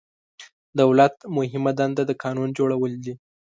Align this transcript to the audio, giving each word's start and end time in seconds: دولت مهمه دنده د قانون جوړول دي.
دولت 0.81 1.15
مهمه 1.37 1.71
دنده 1.79 2.03
د 2.07 2.11
قانون 2.23 2.49
جوړول 2.59 2.91
دي. 3.03 3.13